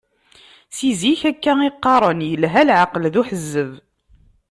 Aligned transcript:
Si 0.75 0.89
zik 0.99 1.21
akka 1.31 1.53
i 1.67 1.71
qqaren, 1.75 2.19
yelha 2.29 2.61
leεqel 2.67 3.03
d 3.13 3.15
uḥezzeb. 3.21 3.71